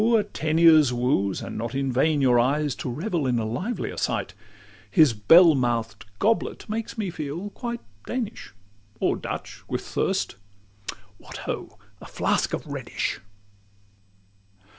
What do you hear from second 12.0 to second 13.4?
a flask of Rhenish.